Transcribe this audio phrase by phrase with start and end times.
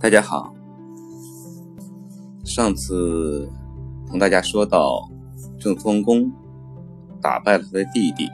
[0.00, 0.54] 大家好，
[2.44, 3.50] 上次
[4.06, 5.10] 同大家说到
[5.58, 6.30] 郑丰公
[7.20, 8.30] 打败了他的弟弟，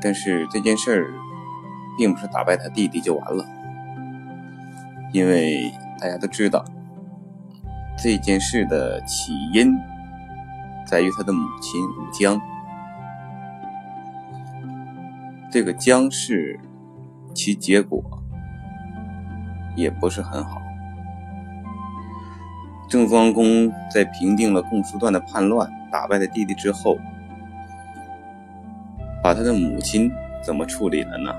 [0.00, 1.12] 但是这件事儿
[1.98, 3.44] 并不是打败他弟弟就完了，
[5.12, 6.64] 因为大家都知道
[8.00, 9.74] 这件事的起因
[10.86, 12.40] 在于他的母亲武姜，
[15.50, 16.60] 这个姜氏
[17.34, 18.00] 其结果。
[19.78, 20.60] 也不是很好。
[22.88, 26.98] 郑庄公在平定了共叔段的叛乱，打败了弟弟之后，
[29.22, 30.10] 把他的母亲
[30.44, 31.32] 怎么处理了呢？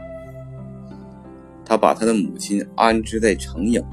[1.66, 3.84] 他把他的母亲安置在成影，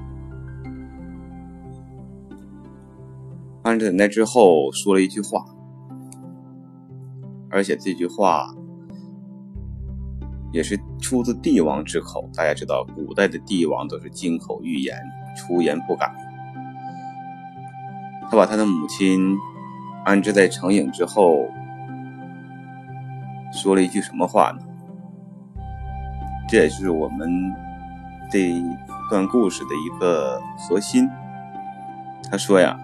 [3.62, 5.44] 安置在那之后，说了一句话，
[7.50, 8.54] 而且这句话。
[10.56, 12.26] 也是出自帝王之口。
[12.34, 14.96] 大家知道，古代的帝王都是金口玉言，
[15.36, 16.10] 出言不改。
[18.30, 19.36] 他把他的母亲
[20.06, 21.46] 安置在成影之后，
[23.52, 24.58] 说了一句什么话呢？
[26.48, 27.28] 这也是我们
[28.30, 28.50] 这
[29.10, 31.06] 段故事的一个核心。
[32.30, 32.80] 他说呀：“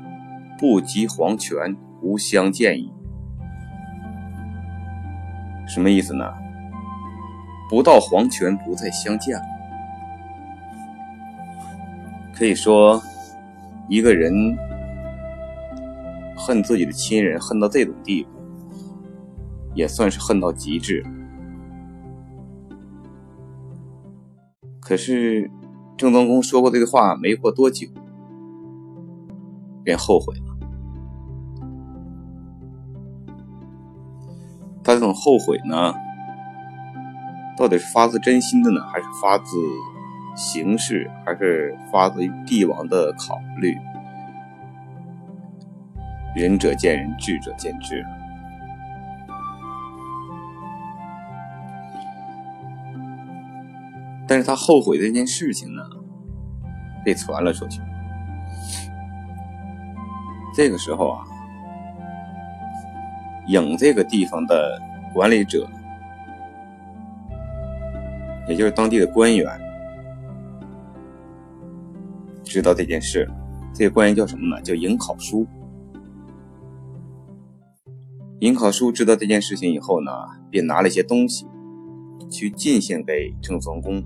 [0.60, 2.92] 不及黄泉，无相见矣。”
[5.66, 6.41] 什么意思呢？
[7.72, 9.44] 不到黄泉，不再相见了。
[12.34, 13.00] 可以说，
[13.88, 14.30] 一个人
[16.36, 18.30] 恨自己的亲人，恨到这种地步，
[19.74, 21.02] 也算是恨到极致。
[24.78, 25.50] 可是，
[25.96, 27.88] 郑庄公说过这句话，没过多久，
[29.82, 30.42] 便后悔了。
[34.84, 35.94] 他这种后悔呢？
[37.56, 39.56] 到底是发自真心的呢，还是发自
[40.34, 43.78] 形式，还是发自于帝王的考虑？
[46.34, 48.04] 仁者见仁，智者见智。
[54.26, 55.82] 但是他后悔这件事情呢，
[57.04, 57.82] 被传了出去。
[60.54, 61.24] 这个时候啊，
[63.48, 64.80] 影这个地方的
[65.12, 65.68] 管理者。
[68.48, 69.48] 也就是当地的官员
[72.44, 73.28] 知道这件事，
[73.74, 74.60] 这个官员叫什么呢？
[74.62, 75.46] 叫颍考叔。
[78.40, 80.10] 颍考叔知道这件事情以后呢，
[80.50, 81.46] 便拿了一些东西
[82.30, 84.02] 去进献给郑庄公。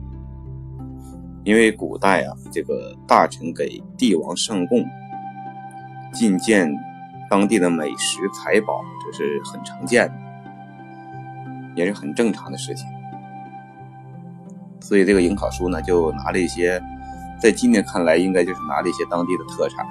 [1.42, 4.84] 因为古代啊，这个大臣给帝王上贡、
[6.12, 6.70] 进献
[7.30, 10.14] 当地的美食财宝，这是很常见的，
[11.76, 12.86] 也是很正常的事情。
[14.86, 16.80] 所以这个颍考叔呢，就拿了一些，
[17.40, 19.84] 在今天看来，应该就是拿了一些当地的特产，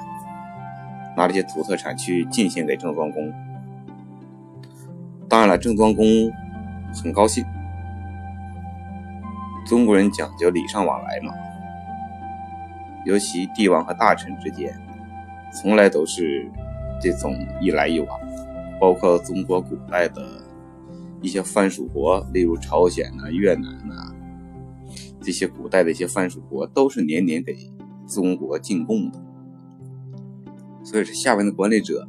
[1.17, 3.29] 拿了一些土特产去进献给郑庄公。
[5.27, 6.05] 当然了，郑庄公
[7.03, 7.45] 很高兴。
[9.65, 11.33] 中国人讲究礼尚往来嘛，
[13.03, 14.73] 尤其帝王和大臣之间，
[15.51, 16.49] 从来都是
[17.01, 18.17] 这种一来一往。
[18.79, 20.21] 包括中国古代的
[21.19, 24.14] 一些藩属国，例如朝鲜呐、越南呐。
[25.25, 27.57] 这些古代的一些藩属国都是年年给
[28.07, 29.19] 中国进贡的，
[30.83, 32.07] 所以是下面的管理者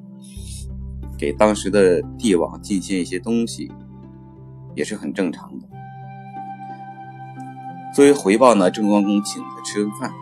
[1.16, 3.72] 给当时的帝王进献一些东西，
[4.74, 5.66] 也是很正常的。
[7.94, 10.12] 作为回报呢，郑庄公请他吃顿饭。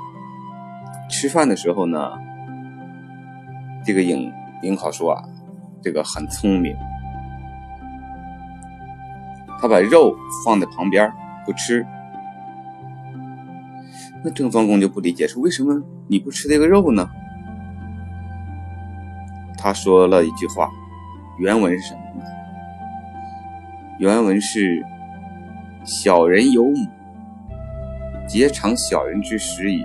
[1.10, 2.12] 吃饭的时候呢，
[3.84, 4.32] 这个颍
[4.62, 5.24] 颍考说啊，
[5.82, 6.76] 这个很聪明，
[9.60, 10.16] 他把肉
[10.46, 11.12] 放在旁边
[11.44, 11.84] 不吃。
[14.24, 17.06] 那郑庄公就不理解，说为什么你不吃这个肉呢？
[19.58, 20.70] 他说了一句话，
[21.38, 22.24] 原文是什么呢？
[23.98, 24.82] 原文是
[25.84, 26.74] ：“小人有母，
[28.26, 29.84] 节尝小人之食矣，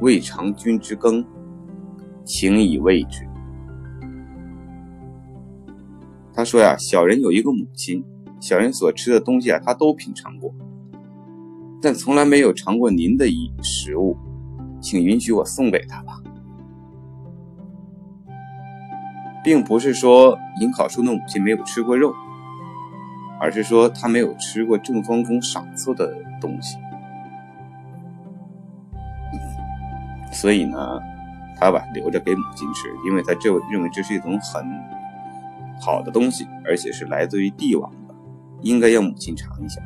[0.00, 1.24] 未尝君之羹，
[2.24, 3.26] 请以慰之。”
[6.34, 8.04] 他说呀，小人有一个母亲，
[8.40, 10.52] 小人所吃的东西啊，他都品尝过。
[11.80, 14.16] 但从来没有尝过您的一食物，
[14.80, 16.20] 请允许我送给他吧。
[19.44, 22.12] 并不是说颍考叔的母亲没有吃过肉，
[23.40, 26.76] 而是说他没有吃过郑庄公赏赐的东西，
[30.32, 31.00] 所以呢，
[31.56, 34.66] 他把留着给母亲吃，因为他这认为这是一种很
[35.80, 38.14] 好的东西，而且是来自于帝王的，
[38.62, 39.80] 应该让母亲尝一下。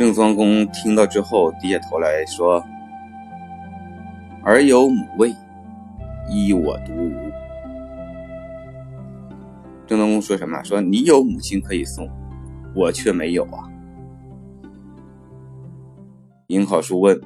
[0.00, 2.64] 郑庄公听到之后，低下头来说
[4.42, 5.30] ：“儿有母位，
[6.26, 7.12] 依我独无。”
[9.86, 10.62] 郑庄公说什么？
[10.62, 12.08] 说你有母亲可以送，
[12.74, 13.68] 我却没有啊。
[16.48, 17.20] 颍考叔问：“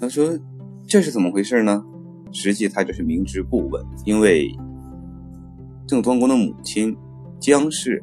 [0.00, 0.30] 他说
[0.86, 1.84] 这是怎么回事呢？”
[2.32, 4.50] 实际他就是明知故问，因为
[5.86, 6.96] 郑庄公的母亲
[7.38, 8.02] 姜氏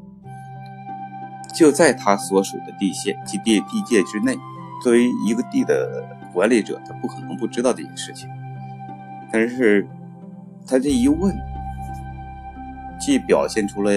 [1.53, 4.37] 就在他所属的地县及地地界之内。
[4.83, 6.03] 作为一个地的
[6.33, 8.27] 管理者，他不可能不知道这件事情。
[9.31, 9.87] 但是
[10.65, 11.35] 他这一问，
[12.99, 13.91] 既表现出了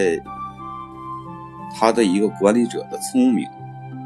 [1.74, 3.48] 他的一个管理者的聪明，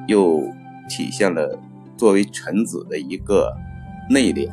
[0.06, 0.40] 又
[0.88, 1.58] 体现了
[1.96, 3.52] 作为臣子的一个
[4.08, 4.48] 内敛。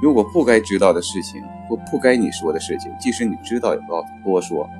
[0.00, 4.70] 如果不该知道的事情或不该你说的事情，即使你知道，也不要多说。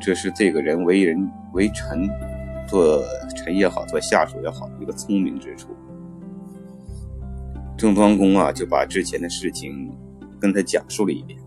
[0.00, 2.08] 这是这个人为人为臣，
[2.66, 3.02] 做
[3.34, 5.68] 臣也好，做下属也好，一个聪明之处。
[7.76, 9.90] 郑庄公啊，就把之前的事情
[10.40, 11.38] 跟他讲述了一遍。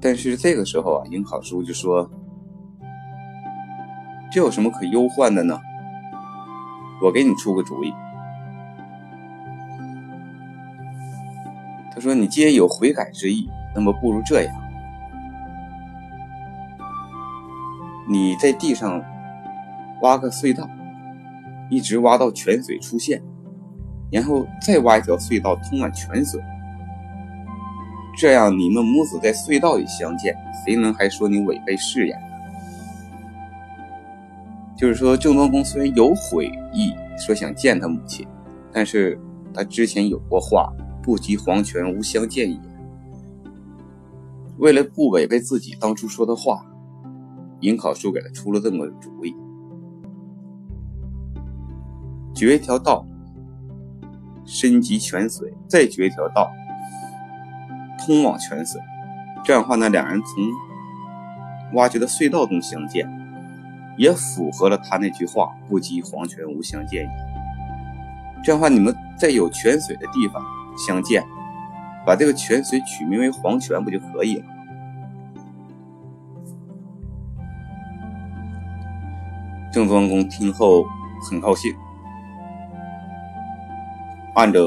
[0.00, 2.10] 但是这个时候啊，颍考叔就说。
[4.32, 5.60] 这有什么可忧患的呢？
[7.00, 7.94] 我给你出个主意。
[12.04, 14.54] 说：“你既然有悔改之意，那么不如这样：
[18.06, 19.02] 你在地上
[20.02, 20.68] 挖个隧道，
[21.70, 23.22] 一直挖到泉水出现，
[24.12, 26.38] 然后再挖一条隧道通往泉水。
[28.18, 32.20] 这样你们母子在隧道里相见，谁能还说你违背誓言？”
[34.76, 38.28] 就是说，郑庄公虽然有悔意，说想见他母亲，
[38.70, 39.18] 但是
[39.54, 40.70] 他之前有过话
[41.04, 42.58] “不及黄泉无相见也”。
[44.56, 46.64] 为了不违背自己当初说的话，
[47.60, 49.36] 颍考叔给他出了这么个主意：
[52.34, 53.06] 掘一条道，
[54.46, 56.50] 深及泉水，再掘一条道，
[57.98, 58.80] 通往泉水。
[59.44, 63.06] 这样的话呢，两人从挖掘的隧道中相见。
[63.96, 67.10] 也符合了他那句话“不及黄泉无相见也”。
[68.42, 70.44] 这样话，你们在有泉水的地方
[70.76, 71.24] 相见，
[72.06, 74.44] 把这个泉水取名为黄泉，不就可以了？
[79.72, 80.84] 郑庄公听后
[81.28, 81.74] 很高兴，
[84.34, 84.60] 按照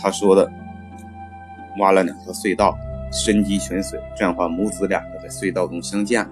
[0.00, 0.48] 他说的，
[1.78, 2.78] 挖了两条隧道，
[3.10, 3.98] 深及泉水。
[4.16, 6.30] 这样的话，母子两个在隧道中相见了。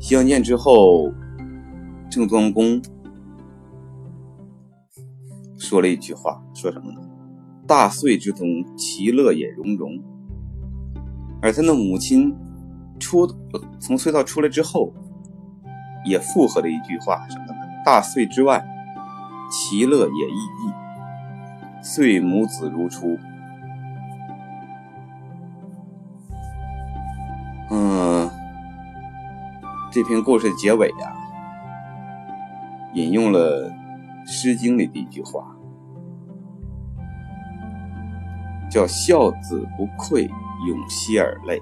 [0.00, 1.12] 相见之后，
[2.10, 2.82] 郑庄公
[5.60, 7.00] 说了一句话，说什么呢？
[7.66, 8.46] 大隧之中，
[8.78, 9.92] 其乐也融融。
[11.42, 12.34] 而他的母亲
[12.98, 13.26] 出
[13.78, 14.92] 从隧道出来之后，
[16.06, 17.60] 也附和了一句话，什么呢？
[17.84, 18.66] 大隧之外，
[19.50, 20.72] 其乐也溢溢，
[21.82, 23.18] 遂母子如初。
[27.70, 28.30] 嗯
[29.92, 31.14] 这篇故事结尾呀，
[32.94, 33.70] 引用了
[34.32, 35.56] 《诗经》里的一句话，
[38.70, 40.30] 叫“孝子不愧，
[40.68, 41.60] 永息而泪”。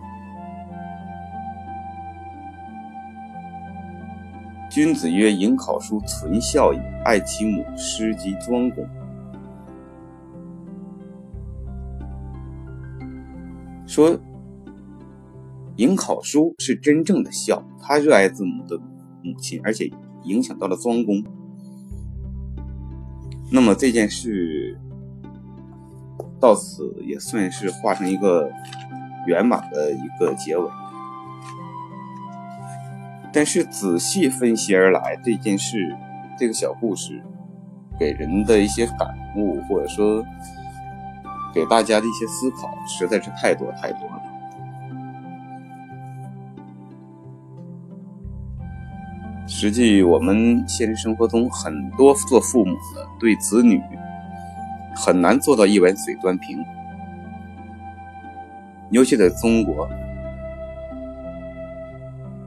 [4.70, 8.86] 君子曰：“颍考叔存孝也，爱其母，失及庄公。”
[13.88, 14.20] 说。
[15.78, 18.76] 颍考叔是真正的孝，他热爱自母的
[19.22, 19.88] 母亲，而且
[20.24, 21.22] 影响到了庄公。
[23.50, 24.78] 那么这件事
[26.38, 28.50] 到此也算是画成一个
[29.26, 30.70] 圆满的一个结尾。
[33.32, 35.94] 但是仔细分析而来，这件事
[36.38, 37.22] 这个小故事
[37.98, 40.24] 给人的一些感悟，或者说
[41.54, 44.22] 给大家的一些思考，实在是太多太多了。
[49.60, 53.82] 实际，我们现实生活中很多做父母的对子女
[54.94, 56.64] 很难做到一碗水端平，
[58.92, 59.88] 尤其在中国，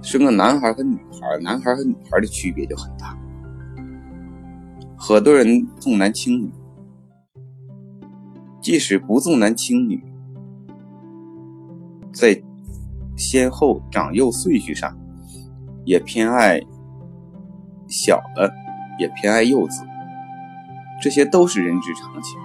[0.01, 3.13] 生个男孩和女孩，男孩和女孩的区别就很大，
[4.97, 6.49] 很多人重男轻女，
[8.61, 10.01] 即使不重男轻女，
[12.13, 12.41] 在
[13.17, 14.97] 先后长幼顺序上
[15.83, 16.61] 也偏爱。
[17.91, 18.51] 小的
[18.97, 19.85] 也偏爱幼子，
[21.01, 22.39] 这些都是人之常情。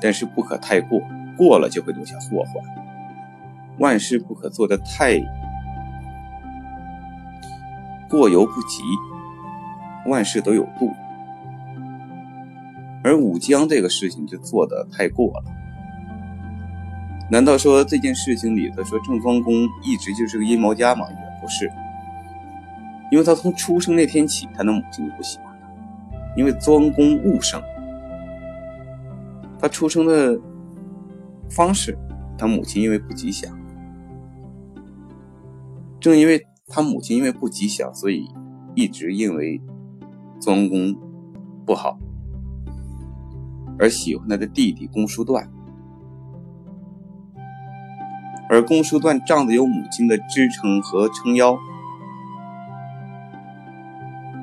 [0.00, 1.00] 但是不可太过，
[1.36, 2.54] 过了就会留下祸患。
[3.78, 5.20] 万事不可做得太
[8.08, 8.82] 过犹不及，
[10.06, 10.90] 万事都有度。
[13.02, 15.44] 而武姜这个事情就做得太过了。
[17.30, 21.06] 难道说这件事情里头说郑庄公一直就是个阴谋家吗？
[21.08, 21.70] 也不是，
[23.10, 27.60] 因为他从出生那天起，他的母亲就不喜欢他，因为庄公误生，
[29.58, 30.40] 他出生的
[31.50, 31.98] 方式，
[32.38, 33.58] 他母亲因为不吉祥。
[35.98, 38.26] 正因为他母亲因为不吉祥，所以
[38.74, 39.60] 一直因为
[40.40, 40.96] 庄公
[41.66, 41.98] 不好
[43.78, 45.50] 而喜欢他的弟弟公叔段。
[48.48, 51.56] 而公叔段仗着有母亲的支撑和撑腰，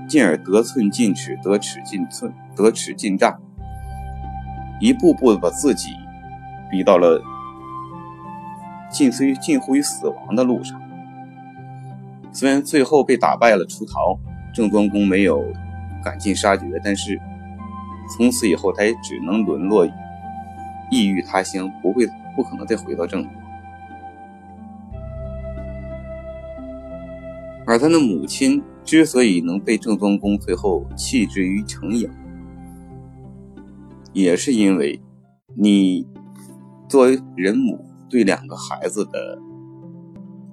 [0.07, 3.37] 进而得寸进尺，得尺进寸，得尺进丈，
[4.79, 5.89] 一步步的把自己
[6.71, 7.21] 逼到了
[8.89, 10.81] 近虽近乎于死亡的路上。
[12.31, 14.17] 虽然最后被打败了出逃，
[14.53, 15.43] 郑庄公没有
[16.03, 17.19] 赶尽杀绝，但是
[18.15, 19.85] 从此以后他也只能沦落
[20.89, 23.31] 异域他乡，不会不可能再回到郑国。
[27.65, 32.09] 而他的母亲之所以能被郑庄公最后弃之于成影，
[34.13, 35.01] 也是因为
[35.55, 36.07] 你
[36.87, 39.37] 作为人母对两个孩子的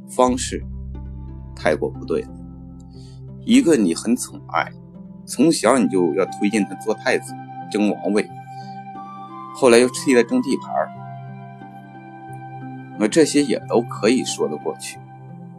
[0.08, 0.60] 方式
[1.54, 2.26] 太过不对。
[3.44, 4.68] 一个你很宠爱，
[5.24, 7.32] 从小你就要推荐他做太子
[7.70, 8.28] 争王位，
[9.54, 10.90] 后来又替他争地盘儿
[12.98, 14.98] 那这些也都可以说得过去。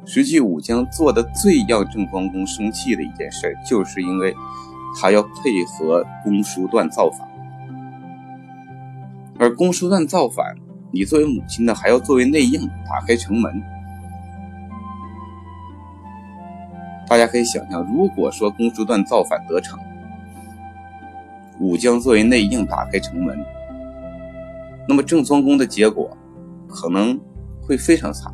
[0.05, 4.35] 实际武将做的最让郑庄公生气的一件事，就是因为
[5.01, 7.27] 他要配合公叔段造反，
[9.39, 10.55] 而公叔段造反，
[10.91, 13.61] 你作为母亲的还要作为内应打开城门。
[17.07, 19.79] 大家可以想象，如果说公叔段造反得逞，
[21.59, 23.37] 武将作为内应打开城门，
[24.87, 26.15] 那么郑庄公的结果
[26.67, 27.19] 可能
[27.61, 28.31] 会非常惨。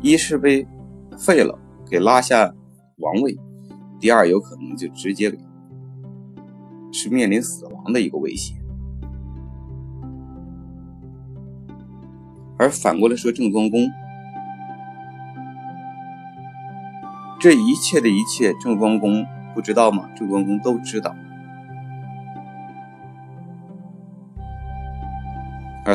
[0.00, 0.66] 一是被
[1.18, 1.58] 废了，
[1.90, 2.54] 给拉下
[2.98, 3.32] 王位；
[3.98, 5.36] 第二，有可能就直接
[6.92, 8.54] 是面临死亡的一个威胁。
[12.56, 13.88] 而反过来说，郑庄公
[17.40, 19.24] 这一切的一切，郑庄公
[19.54, 20.08] 不知道吗？
[20.16, 21.14] 郑庄公都知道，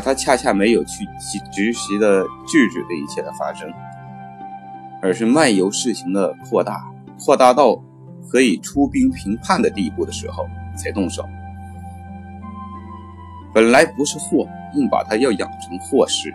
[0.03, 1.05] 他恰恰没有去
[1.51, 3.71] 及时的制止这一切的发生。
[5.01, 6.81] 而是漫游事情的扩大，
[7.19, 7.77] 扩大到
[8.29, 11.27] 可以出兵平叛的地步的时候才动手。
[13.53, 16.33] 本来不是祸，硬把他要养成祸事，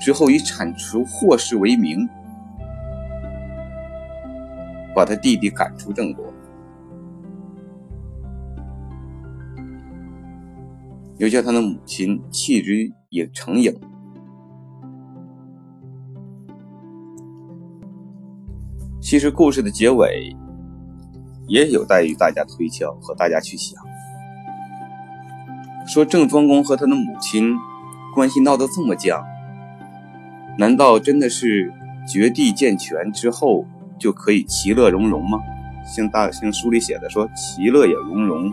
[0.00, 2.08] 之后以铲除祸事为名，
[4.92, 6.25] 把他弟弟赶出郑国，
[11.18, 13.74] 又叫他的母亲弃之以成影。
[19.00, 20.34] 其实故事的结尾
[21.46, 23.80] 也有待于大家推敲和大家去想。
[25.86, 27.54] 说郑庄公和他的母亲
[28.14, 29.24] 关系闹得这么僵，
[30.58, 31.72] 难道真的是
[32.06, 33.64] 绝地健全之后
[33.98, 35.38] 就可以其乐融融吗？
[35.86, 38.52] 像大像书里写的说其乐也融融，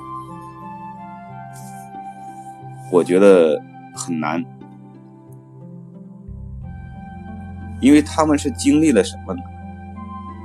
[2.93, 3.59] 我觉得
[3.95, 4.45] 很难，
[7.81, 9.41] 因为他们是经历了什么呢？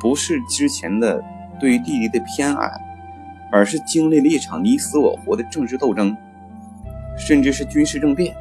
[0.00, 1.22] 不是之前的
[1.60, 2.70] 对于弟弟的偏爱，
[3.52, 6.16] 而是经历了一场你死我活的政治斗争，
[7.18, 8.34] 甚至是军事政变。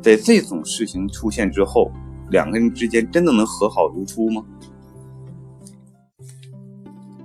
[0.00, 1.90] 在这种事情出现之后，
[2.30, 4.44] 两个人之间真的能和好如初吗？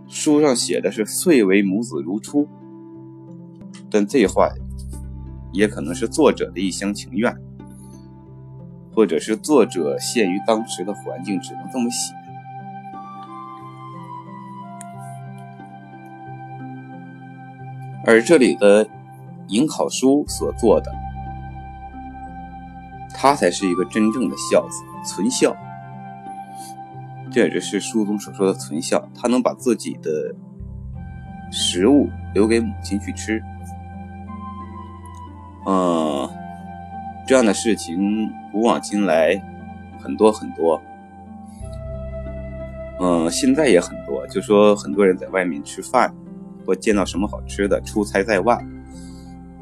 [0.08, 2.48] 书上写的是“遂为母子如初”，
[3.92, 4.50] 但这话
[5.52, 7.36] 也可能是作者的一厢情愿。
[8.94, 12.14] 或者是作者限于当时的环境，只能这么写。
[18.06, 18.86] 而这里的
[19.48, 20.92] 颍考叔所做的，
[23.16, 25.56] 他才是一个真正的孝子，存孝。
[27.32, 30.36] 这也就是书中所说的存孝，他能把自己的
[31.50, 33.42] 食物留给母亲去吃。
[35.72, 36.30] 嗯。
[37.28, 39.42] 这样的事情古往今来
[40.02, 40.82] 很多很多，
[43.00, 44.28] 嗯，现在也很多。
[44.28, 46.14] 就说很多人在外面吃饭，
[46.66, 48.66] 或见到什么好吃的，出差在外，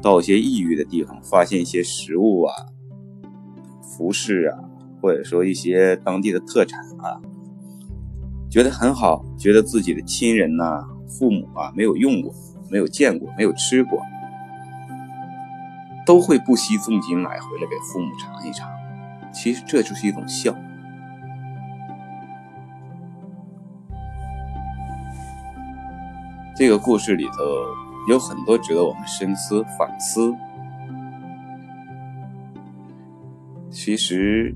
[0.02, 2.52] 到一些异域的地方，发现一些食物啊、
[3.82, 4.58] 服饰啊，
[5.00, 7.20] 或者说一些当地的特产啊，
[8.50, 12.34] 觉得很好，觉得自己的亲人呐、父母啊没有用过、
[12.68, 14.00] 没有见过、没有吃过，
[16.10, 18.68] 都会不惜重金买回来给父母尝一尝。
[19.32, 20.52] 其实这就是一种孝。
[26.56, 27.32] 这个故事里头
[28.08, 30.34] 有很多值得我们深思反思。
[33.70, 34.52] 其实，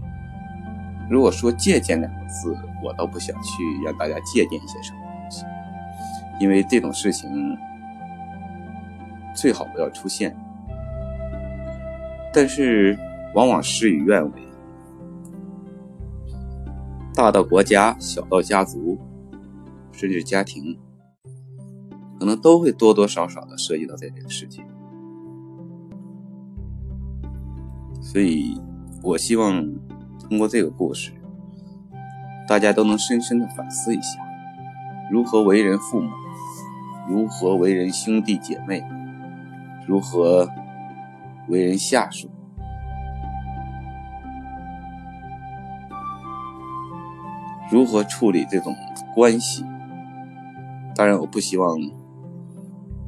[1.09, 5.45] 如果说“借鉴”两个字，我倒不想去让大家借鉴一些什么东西，
[6.41, 7.57] 因为这种事情
[9.33, 10.37] 最好不要出现。
[12.35, 12.99] 但是，
[13.35, 14.33] 往往事与愿违，
[17.15, 18.99] 大到国家，小到家族，
[19.93, 20.77] 甚至家庭。
[22.19, 24.65] 可能都会多多少少的涉及到这件事情，
[28.01, 28.59] 所以
[29.03, 29.63] 我希望
[30.19, 31.13] 通过这个故事，
[32.49, 34.21] 大家都能深深的反思一下，
[35.11, 36.09] 如何为人父母，
[37.09, 38.83] 如何为人兄弟姐妹，
[39.87, 40.49] 如何
[41.49, 42.31] 为人下属，
[47.71, 48.75] 如何处理这种
[49.15, 49.65] 关系。
[50.97, 51.79] 当然，我不希望。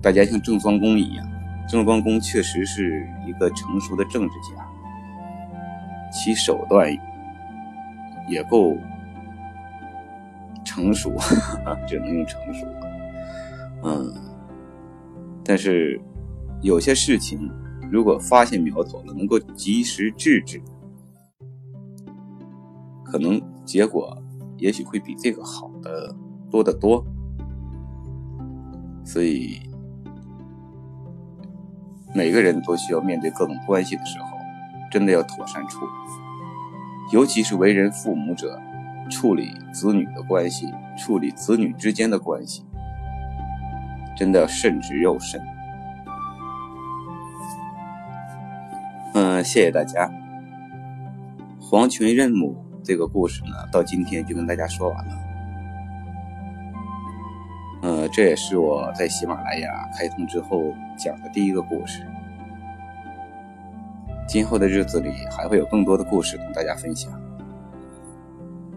[0.03, 1.27] 大家像郑庄公一样，
[1.69, 4.65] 郑庄公确实是一个成熟的政治家，
[6.13, 6.89] 其手段
[8.29, 8.77] 也够
[10.65, 11.13] 成熟，
[11.89, 12.67] 只能用成熟。
[13.83, 14.15] 嗯，
[15.45, 16.01] 但是
[16.63, 17.51] 有些事情，
[17.91, 20.61] 如果发现苗头了，能够及时制止，
[23.05, 24.17] 可能结果
[24.59, 26.15] 也许会比这个好的
[26.51, 27.05] 多得多。
[29.05, 29.61] 所以。
[32.15, 34.39] 每个人都需要面对各种关系的时候，
[34.91, 35.93] 真的要妥善处理，
[37.13, 38.59] 尤其是为人父母者，
[39.11, 42.65] 处理子女的关系，处理子女之间的关系，
[44.17, 45.39] 真的要慎之又慎。
[49.47, 50.11] 谢谢大家。
[51.61, 55.15] 黄群认母这个故事呢，到今天就跟大家说完了。
[57.83, 62.05] 呃，这也是我在喜马拉雅开通之后讲的第一个故事。
[64.27, 67.13] 今后的日子里还会有更多的故事同大家分享，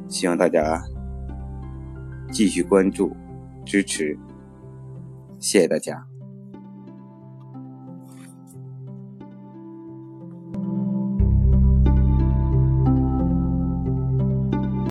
[0.08, 0.84] 希望大家
[2.32, 3.18] 继续关注、
[3.66, 4.16] 支持，
[5.40, 6.09] 谢谢大家。